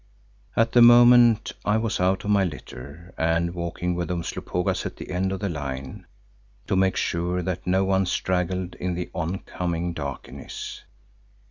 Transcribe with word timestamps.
At 0.55 0.71
the 0.71 0.81
moment 0.81 1.51
I 1.63 1.77
was 1.77 1.99
out 1.99 2.23
of 2.25 2.31
my 2.31 2.43
litter 2.43 3.13
and 3.19 3.53
walking 3.53 3.93
with 3.93 4.09
Umslopogaas 4.09 4.83
at 4.87 4.95
the 4.95 5.11
end 5.11 5.31
of 5.31 5.41
the 5.41 5.47
line, 5.47 6.07
to 6.65 6.75
make 6.75 6.95
sure 6.97 7.43
that 7.43 7.67
no 7.67 7.85
one 7.85 8.07
straggled 8.07 8.73
in 8.79 8.95
the 8.95 9.11
oncoming 9.13 9.93
darkness. 9.93 10.81